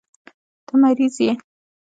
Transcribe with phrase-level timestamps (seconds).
[0.65, 1.33] ته مريض يې.